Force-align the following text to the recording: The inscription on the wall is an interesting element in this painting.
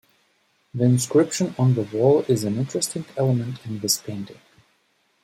The 0.73 0.83
inscription 0.83 1.53
on 1.59 1.75
the 1.75 1.83
wall 1.83 2.25
is 2.27 2.43
an 2.43 2.57
interesting 2.57 3.05
element 3.17 3.63
in 3.67 3.77
this 3.81 3.99
painting. 4.01 4.39